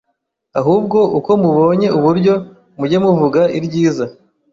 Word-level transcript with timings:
ahubwo 0.59 0.97
uko 1.17 1.31
mubonye 1.41 1.87
uburyo 1.97 2.33
mujye 2.77 2.97
muvuga 3.05 3.41
iryiza 3.57 4.05